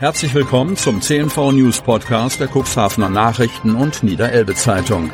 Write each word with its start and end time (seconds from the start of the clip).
Herzlich 0.00 0.32
willkommen 0.32 0.78
zum 0.78 1.02
CNV 1.02 1.52
News 1.52 1.82
Podcast 1.82 2.40
der 2.40 2.48
Cuxhavener 2.48 3.10
Nachrichten 3.10 3.74
und 3.74 4.02
Niederelbe 4.02 4.54
Zeitung. 4.54 5.10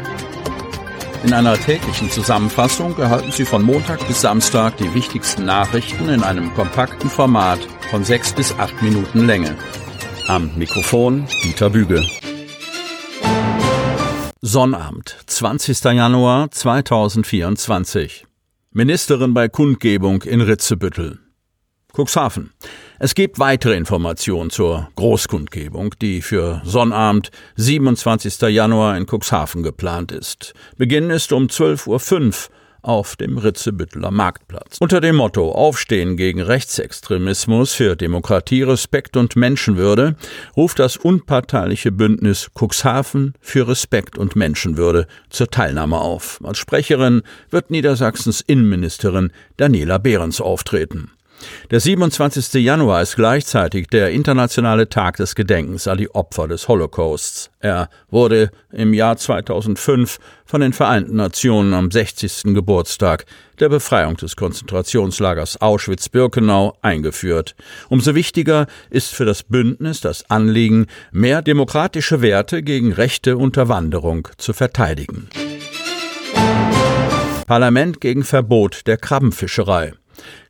In 1.25 1.33
einer 1.33 1.59
täglichen 1.59 2.09
Zusammenfassung 2.09 2.97
erhalten 2.97 3.33
Sie 3.33 3.45
von 3.45 3.65
Montag 3.65 4.07
bis 4.07 4.21
Samstag 4.21 4.77
die 4.77 4.95
wichtigsten 4.95 5.45
Nachrichten 5.45 6.09
in 6.09 6.23
einem 6.23 6.55
kompakten 6.55 7.11
Format 7.11 7.59
von 7.91 8.05
sechs 8.05 8.33
bis 8.33 8.53
acht 8.61 8.81
Minuten 8.81 9.27
Länge. 9.27 9.57
Am 10.29 10.53
Mikrofon 10.57 11.27
Dieter 11.43 11.71
Büge. 11.71 12.07
Sonnabend, 14.41 15.17
20. 15.27 15.83
Januar 15.83 16.53
2024. 16.53 18.25
Ministerin 18.71 19.35
bei 19.35 19.49
Kundgebung 19.49 20.23
in 20.23 20.43
Ritzebüttel. 20.43 21.19
Cuxhaven. 21.93 22.53
Es 22.99 23.15
gibt 23.15 23.39
weitere 23.39 23.77
Informationen 23.77 24.49
zur 24.49 24.89
Großkundgebung, 24.97 25.95
die 26.01 26.23
für 26.23 26.63
Sonnabend, 26.65 27.31
27. 27.57 28.41
Januar 28.49 28.97
in 28.97 29.05
Cuxhaven 29.05 29.63
geplant 29.63 30.13
ist. 30.13 30.55
Beginn 30.79 31.11
ist 31.11 31.31
um 31.31 31.49
12.05 31.49 31.89
Uhr 31.89 32.33
auf 32.81 33.17
dem 33.17 33.37
Ritzebütteler 33.37 34.11
Marktplatz. 34.11 34.79
Unter 34.81 35.03
dem 35.03 35.17
Motto 35.17 35.53
Aufstehen 35.53 36.17
gegen 36.17 36.41
Rechtsextremismus 36.41 37.75
für 37.75 37.97
Demokratie, 37.97 38.63
Respekt 38.63 39.19
und 39.19 39.37
Menschenwürde 39.37 40.17
ruft 40.57 40.79
das 40.79 40.97
unparteiliche 40.97 41.93
Bündnis 41.93 42.49
Cuxhaven 42.59 43.35
für 43.41 43.69
Respekt 43.69 44.17
und 44.17 44.37
Menschenwürde 44.37 45.07
zur 45.29 45.51
Teilnahme 45.51 45.99
auf. 45.99 46.41
Als 46.43 46.57
Sprecherin 46.59 47.23
wird 47.51 47.71
Niedersachsens 47.71 48.41
Innenministerin 48.41 49.33
Daniela 49.59 49.99
Behrens 49.99 50.41
auftreten. 50.41 51.11
Der 51.71 51.81
27. 51.81 52.63
Januar 52.63 53.03
ist 53.03 53.17
gleichzeitig 53.17 53.89
der 53.89 54.11
internationale 54.11 54.89
Tag 54.89 55.17
des 55.17 55.35
Gedenkens 55.35 55.89
an 55.89 55.99
die 55.99 56.15
Opfer 56.15 56.47
des 56.47 56.69
Holocausts. 56.69 57.51
Er 57.61 57.89
wurde 58.09 58.51
im 58.73 58.95
Jahr 58.95 59.17
2005 59.17 60.19
von 60.45 60.61
den 60.61 60.73
Vereinten 60.73 61.17
Nationen 61.17 61.75
am 61.75 61.91
60. 61.91 62.55
Geburtstag 62.55 63.27
der 63.59 63.69
Befreiung 63.69 64.17
des 64.17 64.37
Konzentrationslagers 64.37 65.61
Auschwitz-Birkenau 65.61 66.77
eingeführt. 66.83 67.57
Umso 67.89 68.15
wichtiger 68.15 68.67
ist 68.91 69.13
für 69.13 69.25
das 69.25 69.43
Bündnis 69.43 70.01
das 70.01 70.31
Anliegen, 70.31 70.87
mehr 71.11 71.43
demokratische 71.43 72.23
Werte 72.23 72.63
gegen 72.63 72.93
rechte 72.93 73.37
Unterwanderung 73.37 74.29
zu 74.37 74.53
verteidigen. 74.53 75.29
Parlament 77.47 78.01
gegen 78.01 78.25
Verbot 78.25 78.87
der 78.87 78.97
Krabbenfischerei. 78.97 79.93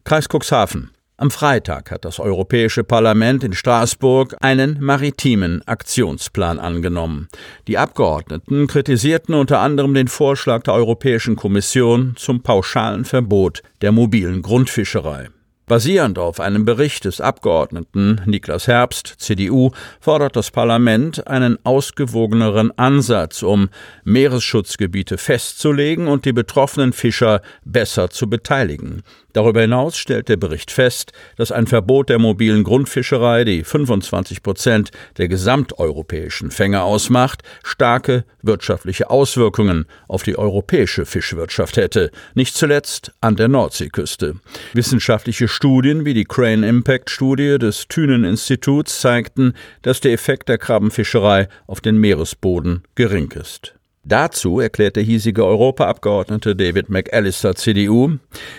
Kreis 0.04 0.28
Cuxhaven. 0.28 0.90
Am 1.18 1.30
Freitag 1.30 1.90
hat 1.90 2.04
das 2.04 2.20
Europäische 2.20 2.84
Parlament 2.84 3.42
in 3.42 3.54
Straßburg 3.54 4.36
einen 4.40 4.78
maritimen 4.80 5.62
Aktionsplan 5.66 6.58
angenommen. 6.58 7.28
Die 7.68 7.78
Abgeordneten 7.78 8.66
kritisierten 8.66 9.34
unter 9.34 9.60
anderem 9.60 9.94
den 9.94 10.08
Vorschlag 10.08 10.62
der 10.64 10.74
Europäischen 10.74 11.36
Kommission 11.36 12.14
zum 12.16 12.42
pauschalen 12.42 13.06
Verbot 13.06 13.62
der 13.80 13.92
mobilen 13.92 14.42
Grundfischerei. 14.42 15.30
Basierend 15.68 16.16
auf 16.20 16.38
einem 16.38 16.64
Bericht 16.64 17.06
des 17.06 17.20
Abgeordneten 17.20 18.20
Niklas 18.24 18.68
Herbst, 18.68 19.16
CDU, 19.18 19.72
fordert 19.98 20.36
das 20.36 20.52
Parlament 20.52 21.26
einen 21.26 21.58
ausgewogeneren 21.64 22.70
Ansatz, 22.78 23.42
um 23.42 23.70
Meeresschutzgebiete 24.04 25.18
festzulegen 25.18 26.06
und 26.06 26.24
die 26.24 26.32
betroffenen 26.32 26.92
Fischer 26.92 27.42
besser 27.64 28.10
zu 28.10 28.30
beteiligen. 28.30 29.02
Darüber 29.36 29.60
hinaus 29.60 29.98
stellt 29.98 30.30
der 30.30 30.38
Bericht 30.38 30.70
fest, 30.70 31.12
dass 31.36 31.52
ein 31.52 31.66
Verbot 31.66 32.08
der 32.08 32.18
mobilen 32.18 32.64
Grundfischerei, 32.64 33.44
die 33.44 33.64
25 33.64 34.42
Prozent 34.42 34.92
der 35.18 35.28
gesamteuropäischen 35.28 36.50
Fänge 36.50 36.82
ausmacht, 36.82 37.42
starke 37.62 38.24
wirtschaftliche 38.40 39.10
Auswirkungen 39.10 39.84
auf 40.08 40.22
die 40.22 40.38
europäische 40.38 41.04
Fischwirtschaft 41.04 41.76
hätte, 41.76 42.12
nicht 42.34 42.56
zuletzt 42.56 43.12
an 43.20 43.36
der 43.36 43.48
Nordseeküste. 43.48 44.36
Wissenschaftliche 44.72 45.48
Studien 45.56 46.04
wie 46.04 46.12
die 46.12 46.26
Crane 46.26 46.68
Impact 46.68 47.08
Studie 47.08 47.56
des 47.56 47.88
Thünen 47.88 48.24
Instituts 48.24 49.00
zeigten, 49.00 49.54
dass 49.80 50.00
der 50.00 50.12
Effekt 50.12 50.50
der 50.50 50.58
Krabbenfischerei 50.58 51.48
auf 51.66 51.80
den 51.80 51.96
Meeresboden 51.96 52.82
gering 52.94 53.30
ist. 53.30 53.75
Dazu 54.08 54.60
erklärt 54.60 54.94
der 54.94 55.02
hiesige 55.02 55.44
Europaabgeordnete 55.44 56.54
David 56.54 56.88
McAllister 56.90 57.56
CDU, 57.56 58.18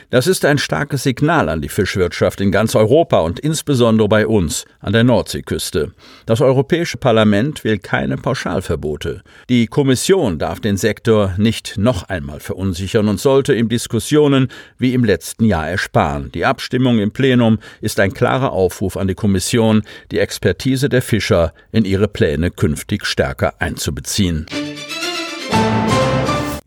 das 0.09 0.27
ist 0.27 0.43
ein 0.43 0.57
starkes 0.57 1.03
Signal 1.03 1.47
an 1.47 1.61
die 1.61 1.69
Fischwirtschaft 1.69 2.41
in 2.41 2.51
ganz 2.51 2.75
Europa 2.75 3.21
und 3.21 3.39
insbesondere 3.39 4.09
bei 4.09 4.27
uns 4.27 4.65
an 4.81 4.91
der 4.91 5.05
Nordseeküste. 5.05 5.93
Das 6.25 6.41
Europäische 6.41 6.97
Parlament 6.97 7.63
will 7.63 7.77
keine 7.77 8.17
Pauschalverbote. 8.17 9.21
Die 9.47 9.67
Kommission 9.67 10.37
darf 10.37 10.59
den 10.59 10.75
Sektor 10.75 11.33
nicht 11.37 11.77
noch 11.77 12.03
einmal 12.09 12.41
verunsichern 12.41 13.07
und 13.07 13.21
sollte 13.21 13.55
ihm 13.55 13.69
Diskussionen 13.69 14.49
wie 14.77 14.93
im 14.93 15.05
letzten 15.05 15.45
Jahr 15.45 15.69
ersparen. 15.69 16.29
Die 16.33 16.43
Abstimmung 16.43 16.99
im 16.99 17.11
Plenum 17.11 17.59
ist 17.79 18.01
ein 18.01 18.13
klarer 18.13 18.51
Aufruf 18.51 18.97
an 18.97 19.07
die 19.07 19.15
Kommission, 19.15 19.83
die 20.11 20.19
Expertise 20.19 20.89
der 20.89 21.01
Fischer 21.01 21.53
in 21.71 21.85
ihre 21.85 22.09
Pläne 22.09 22.51
künftig 22.51 23.05
stärker 23.05 23.53
einzubeziehen. 23.61 24.45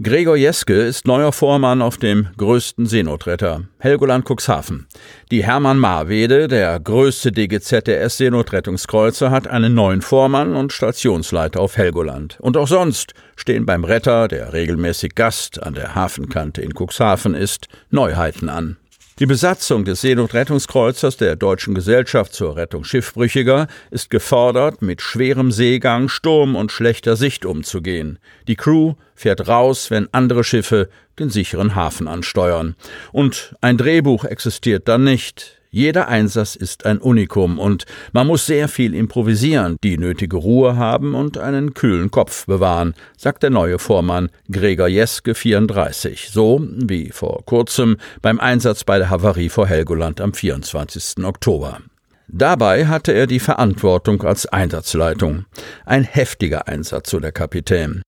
Gregor 0.03 0.35
Jeske 0.35 0.73
ist 0.73 1.07
neuer 1.07 1.31
Vormann 1.31 1.83
auf 1.83 1.99
dem 1.99 2.29
größten 2.39 2.87
Seenotretter, 2.87 3.65
Helgoland 3.81 4.25
Cuxhaven. 4.27 4.87
Die 5.31 5.45
Hermann 5.45 5.77
Marwede, 5.77 6.49
der 6.49 6.81
größte 6.81 7.33
DGZRS 7.33 8.17
Seenotrettungskreuzer, 8.17 9.31
hat 9.31 9.47
einen 9.47 9.75
neuen 9.75 10.01
Vormann 10.01 10.57
und 10.57 10.73
Stationsleiter 10.73 11.61
auf 11.61 11.77
Helgoland. 11.77 12.39
Und 12.41 12.57
auch 12.57 12.69
sonst 12.69 13.13
stehen 13.37 13.67
beim 13.67 13.85
Retter, 13.85 14.27
der 14.27 14.55
regelmäßig 14.55 15.15
Gast 15.15 15.63
an 15.63 15.75
der 15.75 15.95
Hafenkante 15.95 16.63
in 16.63 16.73
Cuxhaven 16.73 17.35
ist, 17.35 17.69
Neuheiten 17.91 18.49
an. 18.49 18.79
Die 19.21 19.27
Besatzung 19.27 19.85
des 19.85 20.01
Seenotrettungskreuzers 20.01 21.19
der 21.19 21.37
Deutschen 21.37 21.75
Gesellschaft 21.75 22.33
zur 22.33 22.57
Rettung 22.57 22.85
Schiffbrüchiger 22.85 23.67
ist 23.91 24.09
gefordert, 24.09 24.81
mit 24.81 25.03
schwerem 25.03 25.53
Seegang, 25.53 26.09
Sturm 26.09 26.57
und 26.57 26.73
schlechter 26.73 27.17
Sicht 27.17 27.45
umzugehen. 27.45 28.19
Die 28.49 28.57
Crew 28.57 28.95
fährt 29.15 29.47
raus, 29.47 29.91
wenn 29.91 30.09
andere 30.13 30.43
Schiffe 30.43 30.89
den 31.19 31.29
sicheren 31.29 31.75
Hafen 31.75 32.09
ansteuern. 32.09 32.77
Und 33.13 33.55
ein 33.61 33.77
Drehbuch 33.77 34.25
existiert 34.25 34.89
dann 34.89 35.05
nicht. 35.05 35.60
Jeder 35.73 36.09
Einsatz 36.09 36.57
ist 36.57 36.85
ein 36.85 36.99
Unikum 36.99 37.61
und 37.61 37.85
man 38.13 38.27
muss 38.27 38.45
sehr 38.45 38.67
viel 38.67 38.93
improvisieren, 38.93 39.77
die 39.85 39.99
nötige 39.99 40.37
Ruhe 40.37 40.77
haben 40.77 41.15
und 41.15 41.39
einen 41.39 41.75
kühlen 41.75 42.11
Kopf 42.11 42.47
bewahren, 42.47 42.95
sagt 43.17 43.45
der 43.45 43.51
neue 43.51 43.79
Vormann 43.79 44.31
Gregor 44.51 44.89
Jeske 44.89 45.37
34, 45.37 46.31
so 46.33 46.61
wie 46.61 47.11
vor 47.11 47.45
kurzem 47.45 47.99
beim 48.21 48.41
Einsatz 48.41 48.83
bei 48.83 48.99
der 48.99 49.11
Havarie 49.11 49.49
vor 49.49 49.69
Helgoland 49.69 50.21
am 50.21 50.35
24. 50.35 51.25
Oktober. 51.25 51.79
Dabei 52.27 52.87
hatte 52.89 53.13
er 53.13 53.29
die 53.29 53.41
Verantwortung 53.41 54.23
als 54.23 54.47
Einsatzleitung. 54.47 55.45
Ein 55.87 56.03
heftiger 56.03 56.67
Einsatz, 56.67 57.11
so 57.11 57.21
der 57.21 57.33
Kapitän. 57.33 58.03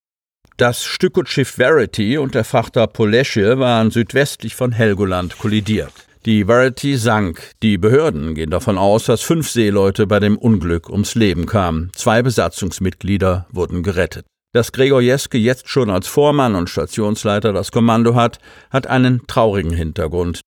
Das 0.57 0.83
Stückgutschiff 0.83 1.51
Verity 1.51 2.17
und 2.17 2.35
der 2.35 2.43
Frachter 2.43 2.87
Polesche 2.87 3.57
waren 3.57 3.89
südwestlich 3.89 4.55
von 4.55 4.73
Helgoland 4.73 5.37
kollidiert. 5.37 5.93
Die 6.25 6.45
Verity 6.45 6.95
sank. 6.95 7.51
Die 7.61 7.77
Behörden 7.77 8.33
gehen 8.33 8.49
davon 8.49 8.77
aus, 8.77 9.05
dass 9.05 9.21
fünf 9.21 9.49
Seeleute 9.49 10.07
bei 10.07 10.21
dem 10.21 10.37
Unglück 10.37 10.89
ums 10.89 11.15
Leben 11.15 11.45
kamen. 11.45 11.91
Zwei 11.95 12.21
Besatzungsmitglieder 12.21 13.45
wurden 13.51 13.83
gerettet. 13.83 14.25
Dass 14.53 14.71
Gregor 14.71 15.01
Jeske 15.01 15.37
jetzt 15.37 15.67
schon 15.67 15.89
als 15.89 16.07
Vormann 16.07 16.55
und 16.55 16.69
Stationsleiter 16.69 17.51
das 17.51 17.73
Kommando 17.73 18.15
hat, 18.15 18.39
hat 18.69 18.87
einen 18.87 19.27
traurigen 19.27 19.73
Hintergrund. 19.73 20.39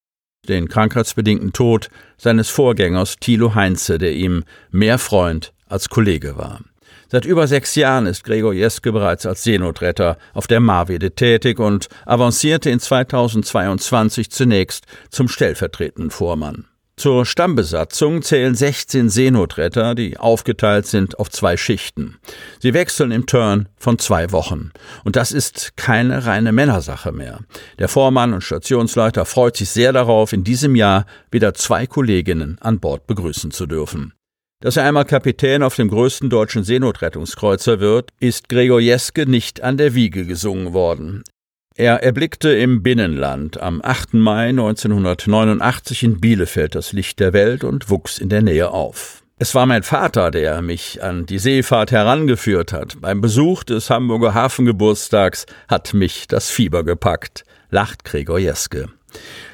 Den 0.48 0.68
krankheitsbedingten 0.68 1.52
Tod 1.52 1.90
seines 2.16 2.48
Vorgängers 2.48 3.16
Thilo 3.20 3.54
Heinze, 3.54 3.98
der 3.98 4.14
ihm 4.14 4.44
mehr 4.70 4.98
Freund 4.98 5.52
als 5.66 5.90
Kollege 5.90 6.38
war. 6.38 6.60
Seit 7.08 7.24
über 7.24 7.46
sechs 7.46 7.74
Jahren 7.74 8.06
ist 8.06 8.24
Gregor 8.24 8.52
Jeske 8.52 8.92
bereits 8.92 9.26
als 9.26 9.44
Seenotretter 9.44 10.18
auf 10.34 10.46
der 10.46 10.60
Marwede 10.60 11.12
tätig 11.12 11.58
und 11.58 11.88
avancierte 12.04 12.70
in 12.70 12.80
2022 12.80 14.30
zunächst 14.30 14.86
zum 15.10 15.28
stellvertretenden 15.28 16.10
Vormann. 16.10 16.66
Zur 16.98 17.26
Stammbesatzung 17.26 18.22
zählen 18.22 18.54
16 18.54 19.10
Seenotretter, 19.10 19.94
die 19.94 20.16
aufgeteilt 20.16 20.86
sind 20.86 21.18
auf 21.18 21.28
zwei 21.28 21.58
Schichten. 21.58 22.16
Sie 22.58 22.72
wechseln 22.72 23.10
im 23.10 23.26
Turn 23.26 23.68
von 23.76 23.98
zwei 23.98 24.32
Wochen. 24.32 24.72
Und 25.04 25.14
das 25.14 25.30
ist 25.30 25.76
keine 25.76 26.24
reine 26.24 26.52
Männersache 26.52 27.12
mehr. 27.12 27.40
Der 27.78 27.88
Vormann 27.88 28.32
und 28.32 28.40
Stationsleiter 28.40 29.26
freut 29.26 29.58
sich 29.58 29.68
sehr 29.68 29.92
darauf, 29.92 30.32
in 30.32 30.42
diesem 30.42 30.74
Jahr 30.74 31.04
wieder 31.30 31.52
zwei 31.52 31.86
Kolleginnen 31.86 32.56
an 32.62 32.80
Bord 32.80 33.06
begrüßen 33.06 33.50
zu 33.50 33.66
dürfen. 33.66 34.14
Dass 34.60 34.78
er 34.78 34.84
einmal 34.84 35.04
Kapitän 35.04 35.62
auf 35.62 35.76
dem 35.76 35.88
größten 35.88 36.30
deutschen 36.30 36.64
Seenotrettungskreuzer 36.64 37.78
wird, 37.78 38.10
ist 38.20 38.48
Gregor 38.48 38.80
Jeske 38.80 39.26
nicht 39.26 39.62
an 39.62 39.76
der 39.76 39.94
Wiege 39.94 40.24
gesungen 40.24 40.72
worden. 40.72 41.24
Er 41.76 42.02
erblickte 42.02 42.48
im 42.54 42.82
Binnenland 42.82 43.60
am 43.60 43.82
8. 43.84 44.14
Mai 44.14 44.48
1989 44.48 46.04
in 46.04 46.20
Bielefeld 46.20 46.74
das 46.74 46.92
Licht 46.92 47.20
der 47.20 47.34
Welt 47.34 47.64
und 47.64 47.90
wuchs 47.90 48.18
in 48.18 48.30
der 48.30 48.40
Nähe 48.40 48.70
auf. 48.70 49.22
Es 49.38 49.54
war 49.54 49.66
mein 49.66 49.82
Vater, 49.82 50.30
der 50.30 50.62
mich 50.62 51.02
an 51.02 51.26
die 51.26 51.38
Seefahrt 51.38 51.92
herangeführt 51.92 52.72
hat. 52.72 52.98
Beim 53.02 53.20
Besuch 53.20 53.62
des 53.62 53.90
Hamburger 53.90 54.32
Hafengeburtstags 54.32 55.44
hat 55.68 55.92
mich 55.92 56.28
das 56.28 56.48
Fieber 56.48 56.82
gepackt, 56.82 57.44
lacht 57.68 58.04
Gregor 58.04 58.38
Jeske. 58.38 58.88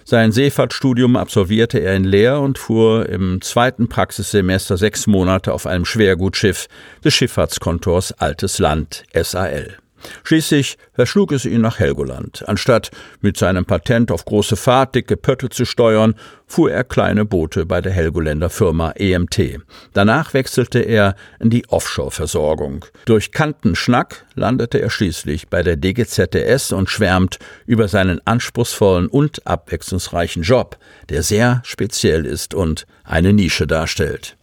Sein 0.04 0.32
Seefahrtstudium 0.32 1.16
absolvierte 1.16 1.78
er 1.78 1.94
in 1.94 2.04
Leer 2.04 2.40
und 2.40 2.58
fuhr 2.58 3.08
im 3.08 3.40
zweiten 3.40 3.88
Praxissemester 3.88 4.76
sechs 4.76 5.06
Monate 5.06 5.52
auf 5.52 5.66
einem 5.66 5.84
Schwergutschiff 5.84 6.68
des 7.04 7.14
Schifffahrtskontors 7.14 8.12
Altes 8.12 8.58
Land 8.58 9.04
SAL. 9.14 9.81
Schließlich 10.24 10.78
verschlug 10.92 11.32
es 11.32 11.44
ihn 11.44 11.60
nach 11.60 11.78
Helgoland. 11.78 12.48
Anstatt 12.48 12.90
mit 13.20 13.36
seinem 13.36 13.64
Patent 13.64 14.10
auf 14.10 14.24
große 14.24 14.56
Fahrt 14.56 14.94
dicke 14.94 15.16
Pötte 15.16 15.48
zu 15.48 15.64
steuern, 15.64 16.14
fuhr 16.46 16.70
er 16.70 16.84
kleine 16.84 17.24
Boote 17.24 17.64
bei 17.66 17.80
der 17.80 17.92
Helgoländer 17.92 18.50
Firma 18.50 18.90
EMT. 18.92 19.60
Danach 19.92 20.34
wechselte 20.34 20.80
er 20.80 21.16
in 21.40 21.50
die 21.50 21.68
Offshore-Versorgung. 21.68 22.84
Durch 23.06 23.32
Kantenschnack 23.32 24.26
landete 24.34 24.80
er 24.80 24.90
schließlich 24.90 25.48
bei 25.48 25.62
der 25.62 25.76
DGZS 25.76 26.72
und 26.72 26.90
schwärmt 26.90 27.38
über 27.66 27.88
seinen 27.88 28.20
anspruchsvollen 28.26 29.06
und 29.06 29.46
abwechslungsreichen 29.46 30.42
Job, 30.42 30.76
der 31.08 31.22
sehr 31.22 31.62
speziell 31.64 32.26
ist 32.26 32.54
und 32.54 32.86
eine 33.04 33.32
Nische 33.32 33.66
darstellt. 33.66 34.36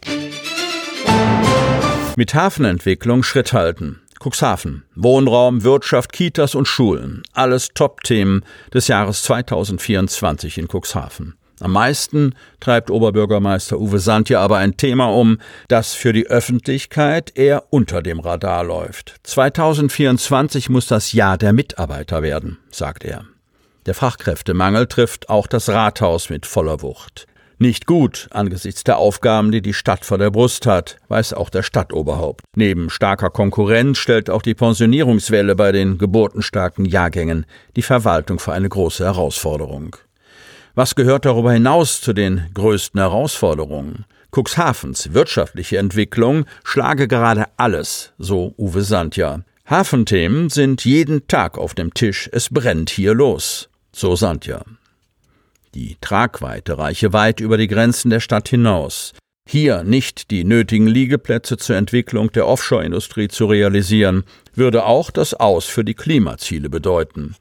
Mit 2.16 2.34
Hafenentwicklung 2.34 3.22
Schritt 3.22 3.52
halten. 3.52 4.00
Cuxhaven. 4.22 4.84
Wohnraum, 4.94 5.64
Wirtschaft, 5.64 6.12
Kitas 6.12 6.54
und 6.54 6.68
Schulen. 6.68 7.22
Alles 7.32 7.70
Top-Themen 7.74 8.44
des 8.72 8.88
Jahres 8.88 9.22
2024 9.22 10.58
in 10.58 10.68
Cuxhaven. 10.68 11.34
Am 11.60 11.72
meisten 11.72 12.34
treibt 12.60 12.90
Oberbürgermeister 12.90 13.78
Uwe 13.78 13.98
Sandja 13.98 14.40
aber 14.40 14.58
ein 14.58 14.76
Thema 14.76 15.06
um, 15.06 15.38
das 15.68 15.94
für 15.94 16.12
die 16.12 16.26
Öffentlichkeit 16.26 17.36
eher 17.36 17.64
unter 17.70 18.02
dem 18.02 18.20
Radar 18.20 18.64
läuft. 18.64 19.16
2024 19.24 20.70
muss 20.70 20.86
das 20.86 21.12
Jahr 21.12 21.36
der 21.36 21.52
Mitarbeiter 21.52 22.22
werden, 22.22 22.58
sagt 22.70 23.04
er. 23.04 23.24
Der 23.86 23.94
Fachkräftemangel 23.94 24.86
trifft 24.86 25.30
auch 25.30 25.46
das 25.46 25.68
Rathaus 25.70 26.28
mit 26.28 26.44
voller 26.44 26.82
Wucht. 26.82 27.26
Nicht 27.62 27.84
gut 27.84 28.26
angesichts 28.30 28.84
der 28.84 28.96
Aufgaben, 28.96 29.52
die 29.52 29.60
die 29.60 29.74
Stadt 29.74 30.06
vor 30.06 30.16
der 30.16 30.30
Brust 30.30 30.64
hat, 30.64 30.96
weiß 31.08 31.34
auch 31.34 31.50
der 31.50 31.62
Stadtoberhaupt. 31.62 32.42
Neben 32.56 32.88
starker 32.88 33.28
Konkurrenz 33.28 33.98
stellt 33.98 34.30
auch 34.30 34.40
die 34.40 34.54
Pensionierungswelle 34.54 35.54
bei 35.54 35.70
den 35.70 35.98
geburtenstarken 35.98 36.86
Jahrgängen 36.86 37.44
die 37.76 37.82
Verwaltung 37.82 38.38
vor 38.38 38.54
eine 38.54 38.70
große 38.70 39.04
Herausforderung. 39.04 39.94
Was 40.74 40.94
gehört 40.94 41.26
darüber 41.26 41.52
hinaus 41.52 42.00
zu 42.00 42.14
den 42.14 42.46
größten 42.54 42.98
Herausforderungen? 42.98 44.06
Cuxhavens 44.34 45.12
wirtschaftliche 45.12 45.76
Entwicklung 45.76 46.46
schlage 46.64 47.08
gerade 47.08 47.44
alles, 47.58 48.14
so 48.16 48.54
Uwe 48.56 48.80
Sandja. 48.80 49.40
Hafenthemen 49.66 50.48
sind 50.48 50.86
jeden 50.86 51.28
Tag 51.28 51.58
auf 51.58 51.74
dem 51.74 51.92
Tisch, 51.92 52.30
es 52.32 52.48
brennt 52.48 52.88
hier 52.88 53.12
los, 53.12 53.68
so 53.92 54.16
Sandja. 54.16 54.62
Die 55.74 55.96
Tragweite 56.00 56.78
reiche 56.78 57.12
weit 57.12 57.40
über 57.40 57.56
die 57.56 57.68
Grenzen 57.68 58.10
der 58.10 58.20
Stadt 58.20 58.48
hinaus. 58.48 59.12
Hier 59.48 59.84
nicht 59.84 60.30
die 60.30 60.44
nötigen 60.44 60.86
Liegeplätze 60.86 61.56
zur 61.56 61.76
Entwicklung 61.76 62.30
der 62.32 62.46
Offshore-Industrie 62.46 63.28
zu 63.28 63.46
realisieren, 63.46 64.24
würde 64.54 64.84
auch 64.84 65.10
das 65.10 65.34
Aus 65.34 65.66
für 65.66 65.84
die 65.84 65.94
Klimaziele 65.94 66.68
bedeuten. 66.68 67.36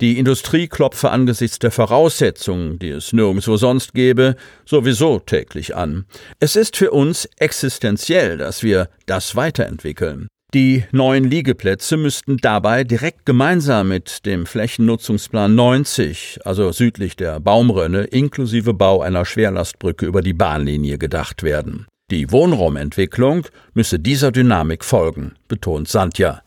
Die 0.00 0.18
Industrie 0.18 0.68
klopfe 0.68 1.10
angesichts 1.10 1.58
der 1.58 1.70
Voraussetzungen, 1.70 2.78
die 2.78 2.90
es 2.90 3.14
nirgendwo 3.14 3.56
sonst 3.56 3.94
gäbe, 3.94 4.36
sowieso 4.66 5.18
täglich 5.18 5.74
an. 5.74 6.04
Es 6.38 6.56
ist 6.56 6.76
für 6.76 6.90
uns 6.90 7.26
existenziell, 7.38 8.36
dass 8.36 8.62
wir 8.62 8.90
das 9.06 9.36
weiterentwickeln. 9.36 10.28
Die 10.54 10.84
neuen 10.92 11.24
Liegeplätze 11.24 11.96
müssten 11.96 12.36
dabei 12.36 12.84
direkt 12.84 13.26
gemeinsam 13.26 13.88
mit 13.88 14.24
dem 14.26 14.46
Flächennutzungsplan 14.46 15.52
90, 15.52 16.38
also 16.44 16.70
südlich 16.70 17.16
der 17.16 17.40
Baumrönne, 17.40 18.04
inklusive 18.04 18.72
Bau 18.72 19.02
einer 19.02 19.24
Schwerlastbrücke 19.24 20.06
über 20.06 20.22
die 20.22 20.34
Bahnlinie 20.34 20.98
gedacht 20.98 21.42
werden. 21.42 21.86
Die 22.12 22.30
Wohnraumentwicklung 22.30 23.48
müsse 23.74 23.98
dieser 23.98 24.30
Dynamik 24.30 24.84
folgen, 24.84 25.34
betont 25.48 25.88
Sandja. 25.88 26.42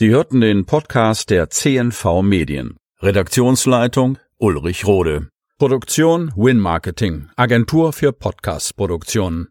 Sie 0.00 0.10
hörten 0.10 0.40
den 0.40 0.66
Podcast 0.66 1.30
der 1.30 1.48
CNV 1.48 2.22
Medien. 2.22 2.76
Redaktionsleitung 3.00 4.18
Ulrich 4.38 4.84
Rode. 4.84 5.28
Produktion 5.58 6.32
Win 6.34 6.58
Marketing, 6.58 7.28
Agentur 7.36 7.92
für 7.92 8.12
Podcast-Produktionen. 8.12 9.46